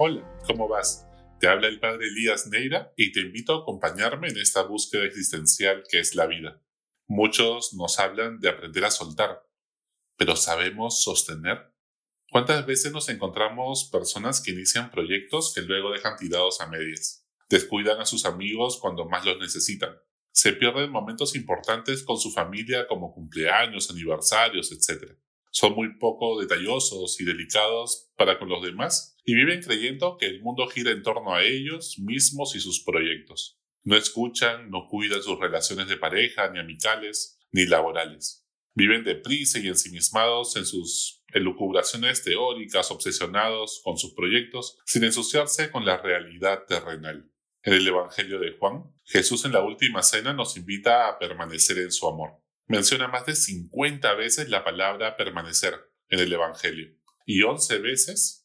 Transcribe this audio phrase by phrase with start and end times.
[0.00, 1.08] Hola, ¿cómo vas?
[1.40, 5.82] Te habla el padre Elías Neira y te invito a acompañarme en esta búsqueda existencial
[5.90, 6.62] que es la vida.
[7.08, 9.44] Muchos nos hablan de aprender a soltar,
[10.16, 11.74] pero ¿sabemos sostener?
[12.30, 17.26] ¿Cuántas veces nos encontramos personas que inician proyectos que luego dejan tirados a medias?
[17.48, 19.96] Descuidan a sus amigos cuando más los necesitan.
[20.30, 25.18] Se pierden momentos importantes con su familia como cumpleaños, aniversarios, etc.
[25.50, 30.42] Son muy poco detallosos y delicados para con los demás y viven creyendo que el
[30.42, 33.58] mundo gira en torno a ellos mismos y sus proyectos.
[33.84, 38.46] No escuchan, no cuidan sus relaciones de pareja, ni amicales, ni laborales.
[38.74, 45.84] Viven deprisa y ensimismados en sus elucubraciones teóricas, obsesionados con sus proyectos, sin ensuciarse con
[45.84, 47.30] la realidad terrenal.
[47.62, 51.90] En el Evangelio de Juan, Jesús en la última cena nos invita a permanecer en
[51.90, 52.40] su amor.
[52.68, 55.74] Menciona más de 50 veces la palabra permanecer
[56.08, 56.94] en el Evangelio
[57.24, 58.38] y 11 veces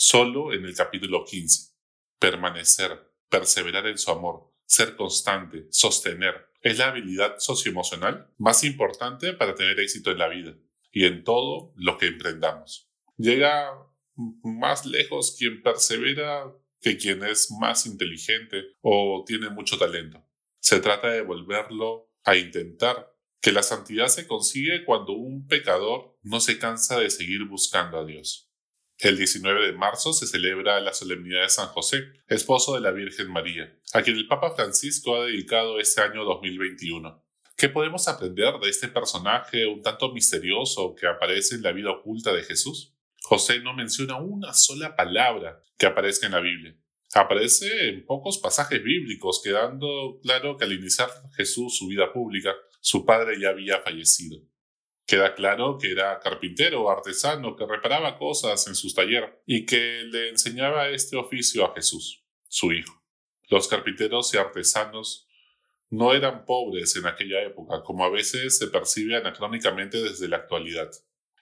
[0.00, 1.72] Solo en el capítulo 15.
[2.20, 9.56] Permanecer, perseverar en su amor, ser constante, sostener, es la habilidad socioemocional más importante para
[9.56, 10.54] tener éxito en la vida
[10.92, 12.88] y en todo lo que emprendamos.
[13.16, 13.72] Llega
[14.14, 16.44] más lejos quien persevera
[16.80, 20.24] que quien es más inteligente o tiene mucho talento.
[20.60, 26.40] Se trata de volverlo a intentar, que la santidad se consigue cuando un pecador no
[26.40, 28.50] se cansa de seguir buscando a Dios.
[28.98, 33.30] El 19 de marzo se celebra la solemnidad de San José, esposo de la Virgen
[33.30, 37.24] María, a quien el Papa Francisco ha dedicado este año 2021.
[37.56, 42.32] ¿Qué podemos aprender de este personaje un tanto misterioso que aparece en la vida oculta
[42.32, 42.96] de Jesús?
[43.22, 46.76] José no menciona una sola palabra que aparezca en la Biblia.
[47.14, 53.04] Aparece en pocos pasajes bíblicos, quedando claro que al iniciar Jesús su vida pública, su
[53.06, 54.42] padre ya había fallecido.
[55.06, 60.28] Queda claro que era carpintero artesano que reparaba cosas en sus talleres y que le
[60.28, 63.02] enseñaba este oficio a Jesús, su hijo.
[63.48, 65.26] Los carpinteros y artesanos
[65.88, 70.90] no eran pobres en aquella época, como a veces se percibe anacrónicamente desde la actualidad.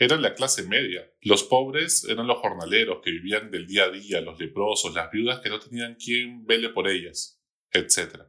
[0.00, 1.12] Eran la clase media.
[1.20, 5.40] Los pobres eran los jornaleros que vivían del día a día, los leprosos, las viudas
[5.40, 7.38] que no tenían quien vele por ellas,
[7.70, 8.22] etc.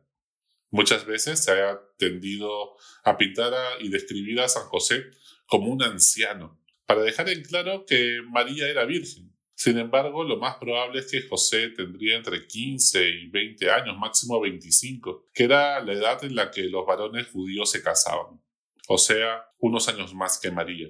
[0.69, 5.11] Muchas veces se ha tendido a pintar y describir a San José
[5.45, 9.33] como un anciano, para dejar en claro que María era virgen.
[9.55, 14.41] Sin embargo, lo más probable es que José tendría entre 15 y 20 años, máximo
[14.41, 18.43] 25, que era la edad en la que los varones judíos se casaban,
[18.89, 20.89] o sea, unos años más que María.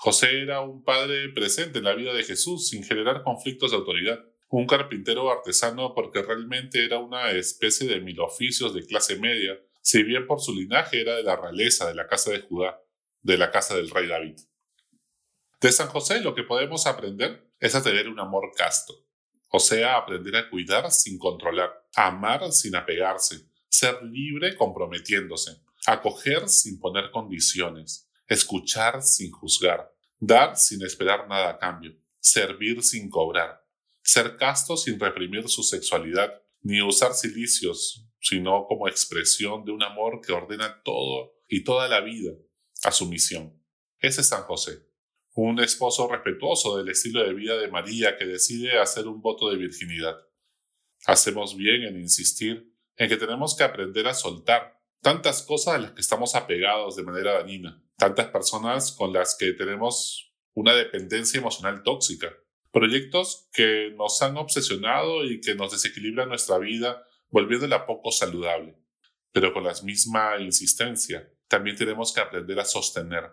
[0.00, 4.24] José era un padre presente en la vida de Jesús sin generar conflictos de autoridad
[4.50, 10.02] un carpintero artesano porque realmente era una especie de mil oficios de clase media, si
[10.02, 12.80] bien por su linaje era de la realeza de la casa de Judá,
[13.22, 14.38] de la casa del rey David.
[15.60, 18.94] De San José lo que podemos aprender es a tener un amor casto,
[19.50, 26.48] o sea, aprender a cuidar sin controlar, a amar sin apegarse, ser libre comprometiéndose, acoger
[26.48, 33.64] sin poner condiciones, escuchar sin juzgar, dar sin esperar nada a cambio, servir sin cobrar,
[34.02, 40.20] ser casto sin reprimir su sexualidad, ni usar cilicios, sino como expresión de un amor
[40.24, 42.32] que ordena todo y toda la vida
[42.84, 43.62] a su misión.
[43.98, 44.86] Ese es San José,
[45.34, 49.56] un esposo respetuoso del estilo de vida de María que decide hacer un voto de
[49.56, 50.16] virginidad.
[51.06, 55.92] Hacemos bien en insistir en que tenemos que aprender a soltar tantas cosas a las
[55.92, 61.82] que estamos apegados de manera dañina, tantas personas con las que tenemos una dependencia emocional
[61.82, 62.32] tóxica,
[62.70, 68.76] Proyectos que nos han obsesionado y que nos desequilibran nuestra vida, volviéndola poco saludable.
[69.32, 73.24] Pero con la misma insistencia, también tenemos que aprender a sostener.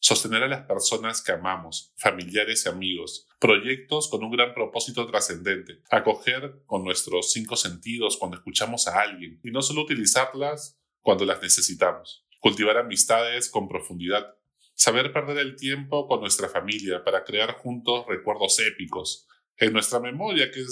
[0.00, 5.82] Sostener a las personas que amamos, familiares y amigos, proyectos con un gran propósito trascendente,
[5.90, 9.38] acoger con nuestros cinco sentidos cuando escuchamos a alguien.
[9.42, 14.38] Y no solo utilizarlas cuando las necesitamos, cultivar amistades con profundidad,
[14.78, 19.26] Saber perder el tiempo con nuestra familia para crear juntos recuerdos épicos
[19.56, 20.64] en nuestra memoria que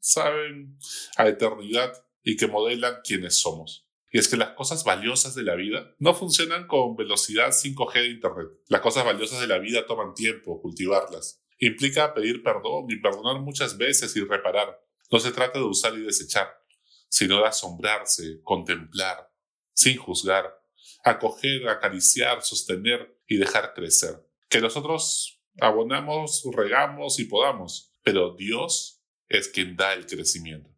[0.00, 0.76] saben
[1.16, 1.92] a eternidad
[2.24, 3.86] y que modelan quiénes somos.
[4.10, 8.08] Y es que las cosas valiosas de la vida no funcionan con velocidad 5G de
[8.08, 8.48] Internet.
[8.66, 11.40] Las cosas valiosas de la vida toman tiempo cultivarlas.
[11.60, 14.76] Implica pedir perdón y perdonar muchas veces y reparar.
[15.12, 16.48] No se trata de usar y desechar,
[17.08, 19.30] sino de asombrarse, contemplar,
[19.72, 20.61] sin juzgar,
[21.02, 24.26] acoger, acariciar, sostener y dejar crecer.
[24.48, 30.70] Que nosotros abonamos, regamos y podamos, pero Dios es quien da el crecimiento.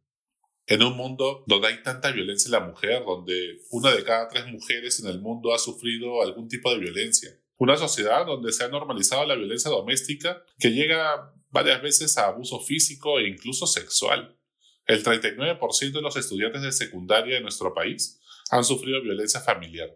[0.67, 4.47] En un mundo donde hay tanta violencia en la mujer, donde una de cada tres
[4.47, 8.69] mujeres en el mundo ha sufrido algún tipo de violencia, una sociedad donde se ha
[8.69, 14.39] normalizado la violencia doméstica que llega varias veces a abuso físico e incluso sexual.
[14.87, 19.91] El 39% de los estudiantes de secundaria de nuestro país han sufrido violencia familiar.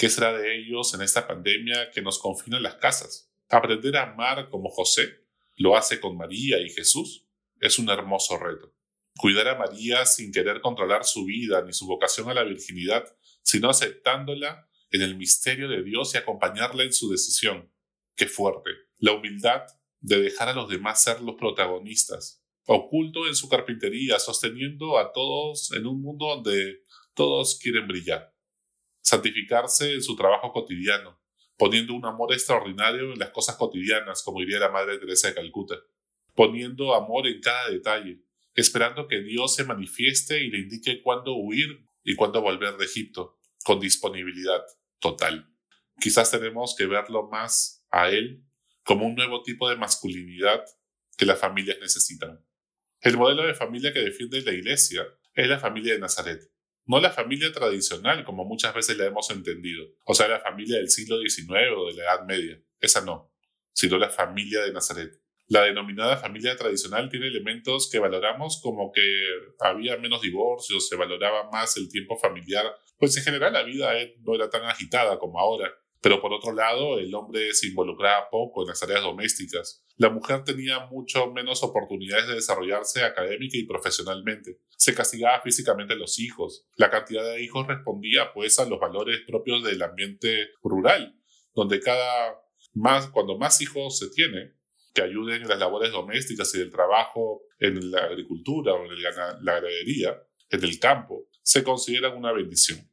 [0.00, 3.30] ¿Qué será de ellos en esta pandemia que nos confina en las casas?
[3.50, 5.26] Aprender a amar como José
[5.56, 7.26] lo hace con María y Jesús
[7.60, 8.74] es un hermoso reto.
[9.18, 13.68] Cuidar a María sin querer controlar su vida ni su vocación a la virginidad, sino
[13.68, 17.70] aceptándola en el misterio de Dios y acompañarla en su decisión.
[18.16, 18.70] Qué fuerte.
[18.96, 19.64] La humildad
[20.00, 25.72] de dejar a los demás ser los protagonistas, oculto en su carpintería, sosteniendo a todos
[25.72, 28.34] en un mundo donde todos quieren brillar.
[29.02, 31.20] Santificarse en su trabajo cotidiano,
[31.56, 35.76] poniendo un amor extraordinario en las cosas cotidianas, como diría la Madre Teresa de Calcuta,
[36.34, 38.22] poniendo amor en cada detalle,
[38.54, 43.38] esperando que Dios se manifieste y le indique cuándo huir y cuándo volver de Egipto,
[43.64, 44.62] con disponibilidad
[45.00, 45.54] total.
[46.00, 48.44] Quizás tenemos que verlo más a Él
[48.84, 50.64] como un nuevo tipo de masculinidad
[51.16, 52.44] que las familias necesitan.
[53.02, 56.49] El modelo de familia que defiende la Iglesia es la familia de Nazaret,
[56.90, 60.90] no la familia tradicional como muchas veces la hemos entendido, o sea, la familia del
[60.90, 63.32] siglo XIX o de la Edad Media, esa no,
[63.72, 65.12] sino la familia de Nazaret.
[65.46, 69.02] La denominada familia tradicional tiene elementos que valoramos como que
[69.60, 72.66] había menos divorcios, se valoraba más el tiempo familiar,
[72.98, 73.92] pues en general la vida
[74.24, 75.72] no era tan agitada como ahora.
[76.00, 79.84] Pero por otro lado, el hombre se involucraba poco en las tareas domésticas.
[79.96, 84.60] La mujer tenía mucho menos oportunidades de desarrollarse académica y profesionalmente.
[84.76, 86.66] Se castigaba físicamente a los hijos.
[86.76, 91.20] La cantidad de hijos respondía pues a los valores propios del ambiente rural,
[91.54, 92.34] donde cada
[92.72, 94.54] más, cuando más hijos se tiene,
[94.94, 99.12] que ayuden en las labores domésticas y del trabajo en la agricultura o en la
[99.12, 102.89] ganadería, en el campo, se consideran una bendición.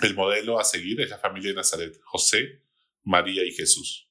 [0.00, 2.62] El modelo a seguir es la familia de Nazaret, José,
[3.02, 4.10] María y Jesús.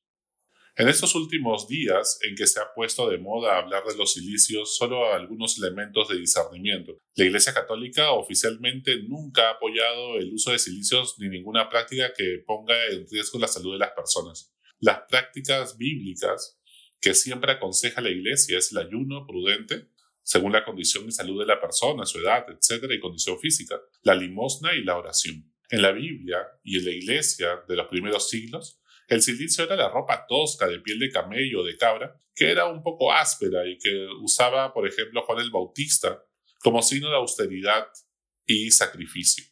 [0.77, 4.75] En estos últimos días en que se ha puesto de moda hablar de los silicios,
[4.75, 6.97] solo algunos elementos de discernimiento.
[7.13, 12.43] La Iglesia Católica oficialmente nunca ha apoyado el uso de silicios ni ninguna práctica que
[12.45, 14.53] ponga en riesgo la salud de las personas.
[14.79, 16.59] Las prácticas bíblicas
[16.99, 19.89] que siempre aconseja la Iglesia es el ayuno prudente,
[20.23, 24.15] según la condición de salud de la persona, su edad, etcétera, y condición física, la
[24.15, 25.54] limosna y la oración.
[25.69, 29.89] En la Biblia y en la iglesia de los primeros siglos, el silicio era la
[29.89, 33.77] ropa tosca de piel de camello o de cabra, que era un poco áspera y
[33.77, 36.23] que usaba, por ejemplo, Juan el Bautista
[36.59, 37.87] como signo de austeridad
[38.45, 39.45] y sacrificio.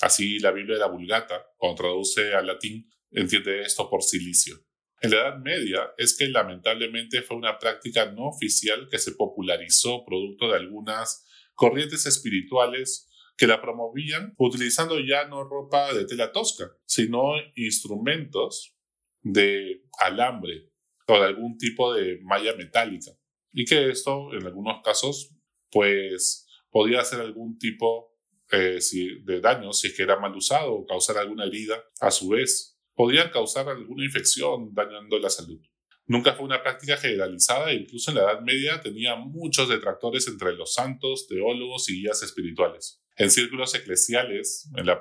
[0.00, 4.64] Así la Biblia de la Vulgata, cuando traduce al latín, entiende esto por silicio.
[5.00, 10.04] En la Edad Media es que lamentablemente fue una práctica no oficial que se popularizó
[10.04, 16.70] producto de algunas corrientes espirituales que la promovían utilizando ya no ropa de tela tosca,
[16.86, 18.76] sino instrumentos
[19.22, 20.70] de alambre
[21.06, 23.10] o de algún tipo de malla metálica.
[23.52, 25.34] Y que esto, en algunos casos,
[25.70, 28.16] pues podía hacer algún tipo
[28.50, 28.78] eh,
[29.24, 31.82] de daño si es que era mal usado o causar alguna herida.
[32.00, 35.60] A su vez, podían causar alguna infección dañando la salud.
[36.06, 40.54] Nunca fue una práctica generalizada e incluso en la Edad Media tenía muchos detractores entre
[40.54, 43.01] los santos, teólogos y guías espirituales.
[43.16, 45.00] En círculos eclesiales, la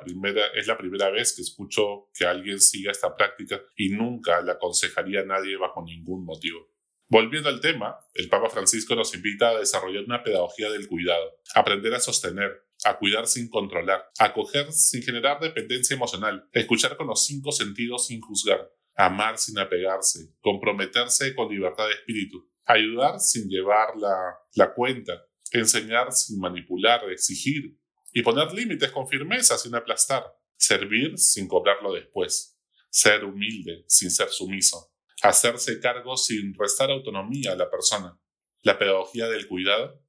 [0.53, 5.21] es la primera vez que escucho que alguien siga esta práctica y nunca le aconsejaría
[5.21, 6.69] a nadie bajo ningún motivo.
[7.07, 11.93] Volviendo al tema, el Papa Francisco nos invita a desarrollar una pedagogía del cuidado, aprender
[11.93, 17.25] a sostener, a cuidar sin controlar, a acoger sin generar dependencia emocional, escuchar con los
[17.25, 23.95] cinco sentidos sin juzgar, amar sin apegarse, comprometerse con libertad de espíritu, ayudar sin llevar
[23.97, 27.77] la, la cuenta, enseñar sin manipular, exigir,
[28.11, 30.25] y poner límites con firmeza sin aplastar,
[30.57, 37.55] servir sin cobrarlo después, ser humilde sin ser sumiso, hacerse cargo sin restar autonomía a
[37.55, 38.19] la persona.
[38.61, 40.03] La pedagogía del cuidado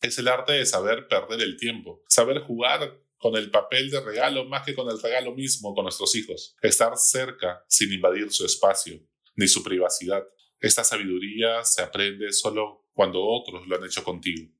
[0.00, 4.44] es el arte de saber perder el tiempo, saber jugar con el papel de regalo
[4.46, 9.00] más que con el regalo mismo con nuestros hijos, estar cerca sin invadir su espacio
[9.36, 10.24] ni su privacidad.
[10.58, 14.52] Esta sabiduría se aprende solo cuando otros lo han hecho contigo.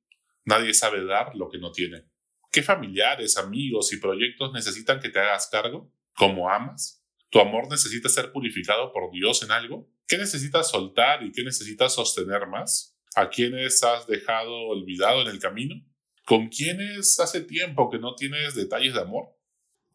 [0.45, 2.05] Nadie sabe dar lo que no tiene.
[2.53, 5.91] ¿Qué familiares, amigos y proyectos necesitan que te hagas cargo?
[6.13, 7.03] ¿Cómo amas?
[7.31, 9.89] ¿Tu amor necesita ser purificado por Dios en algo?
[10.07, 12.95] ¿Qué necesitas soltar y qué necesitas sostener más?
[13.15, 15.83] ¿A quiénes has dejado olvidado en el camino?
[16.25, 19.35] ¿Con quiénes hace tiempo que no tienes detalles de amor?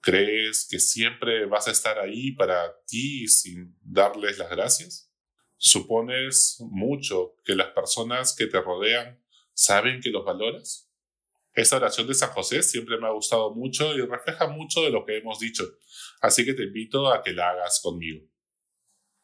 [0.01, 5.13] ¿Crees que siempre vas a estar ahí para ti sin darles las gracias?
[5.59, 9.23] ¿Supones mucho que las personas que te rodean
[9.55, 10.88] saben que los valoras?
[11.55, 15.05] Esta oración de San José siempre me ha gustado mucho y refleja mucho de lo
[15.05, 15.65] que hemos dicho,
[16.21, 18.27] así que te invito a que la hagas conmigo.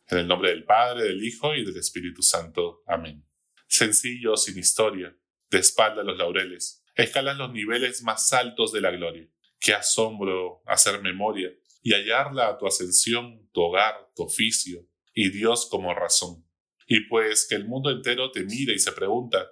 [0.08, 2.82] En el nombre del Padre, del Hijo y del Espíritu Santo.
[2.86, 3.26] Amén.
[3.66, 5.16] Sencillo, sin historia,
[5.50, 9.28] de espalda a los laureles, escalas los niveles más altos de la gloria.
[9.58, 11.50] Qué asombro hacer memoria
[11.82, 16.44] y hallarla a tu ascensión, tu hogar, tu oficio, y Dios como razón.
[16.86, 19.48] Y pues que el mundo entero te mire y se pregunta,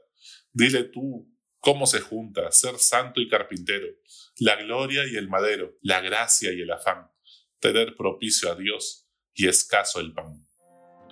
[0.52, 1.31] dile tú,
[1.62, 3.86] ¿cómo se junta ser santo y carpintero,
[4.38, 7.10] la gloria y el madero, la gracia y el afán,
[7.60, 10.46] tener propicio a Dios y escaso el pan?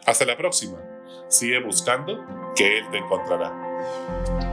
[0.04, 0.85] Hasta la próxima.
[1.28, 2.19] Sigue buscando
[2.57, 4.50] que Él te encontrará.